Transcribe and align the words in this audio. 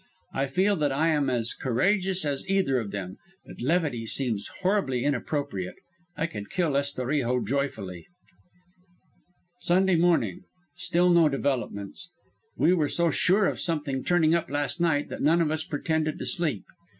I 0.33 0.47
feel 0.47 0.75
that 0.77 0.91
I 0.91 1.09
am 1.09 1.29
as 1.29 1.53
courageous 1.53 2.25
as 2.25 2.43
either 2.49 2.79
of 2.79 2.89
them, 2.89 3.17
but 3.45 3.61
levity 3.61 4.07
seems 4.07 4.47
horribly 4.61 5.03
inappropriate. 5.05 5.75
I 6.17 6.25
could 6.25 6.49
kill 6.49 6.71
Estorijo 6.75 7.45
joyfully. 7.45 8.07
"Sunday 9.61 9.97
morning. 9.97 10.41
Still 10.75 11.11
no 11.11 11.29
developments. 11.29 12.09
We 12.57 12.73
were 12.73 12.89
so 12.89 13.11
sure 13.11 13.45
of 13.45 13.59
something 13.59 14.03
turning 14.03 14.33
up 14.33 14.49
last 14.49 14.81
night 14.81 15.07
that 15.09 15.21
none 15.21 15.39
of 15.39 15.51
us 15.51 15.63
pretended 15.63 16.17
to 16.17 16.25
sleep. 16.25 16.63